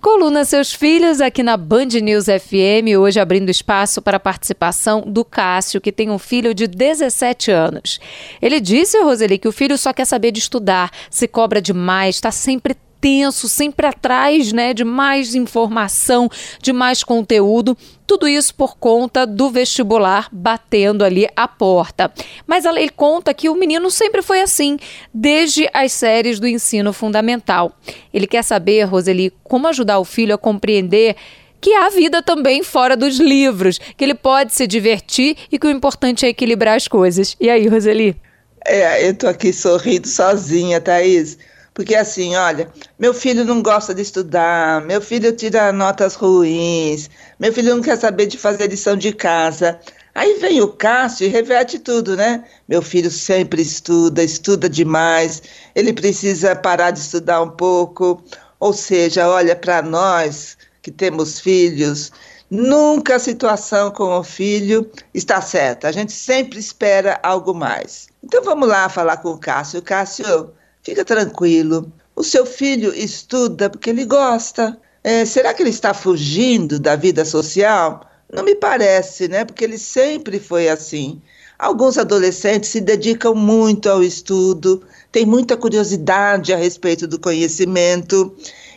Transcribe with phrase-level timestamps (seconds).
[0.00, 5.24] Coluna Seus Filhos, aqui na Band News FM, hoje abrindo espaço para a participação do
[5.24, 7.98] Cássio, que tem um filho de 17 anos.
[8.40, 12.30] Ele disse, Roseli, que o filho só quer saber de estudar, se cobra demais, está
[12.30, 16.28] sempre tenso, sempre atrás né, de mais informação,
[16.60, 17.76] de mais conteúdo.
[18.06, 22.10] Tudo isso por conta do vestibular batendo ali a porta.
[22.46, 24.78] Mas ele conta que o menino sempre foi assim,
[25.12, 27.72] desde as séries do ensino fundamental.
[28.12, 31.16] Ele quer saber, Roseli, como ajudar o filho a compreender
[31.60, 35.70] que há vida também fora dos livros, que ele pode se divertir e que o
[35.70, 37.36] importante é equilibrar as coisas.
[37.40, 38.16] E aí, Roseli?
[38.64, 41.36] É, eu tô aqui sorrindo sozinha, Thaís
[41.78, 47.52] porque assim, olha, meu filho não gosta de estudar, meu filho tira notas ruins, meu
[47.52, 49.78] filho não quer saber de fazer lição de casa.
[50.12, 52.42] Aí vem o Cássio e reverte tudo, né?
[52.68, 55.40] Meu filho sempre estuda, estuda demais,
[55.72, 58.24] ele precisa parar de estudar um pouco.
[58.58, 62.10] Ou seja, olha, para nós que temos filhos,
[62.50, 65.86] nunca a situação com o filho está certa.
[65.86, 68.08] A gente sempre espera algo mais.
[68.20, 69.80] Então vamos lá falar com o Cássio.
[69.80, 70.50] Cássio,
[70.88, 71.92] Fica tranquilo.
[72.16, 74.80] O seu filho estuda porque ele gosta.
[75.04, 78.00] É, será que ele está fugindo da vida social?
[78.32, 79.44] Não me parece, né?
[79.44, 81.20] Porque ele sempre foi assim.
[81.58, 84.82] Alguns adolescentes se dedicam muito ao estudo,
[85.12, 88.34] têm muita curiosidade a respeito do conhecimento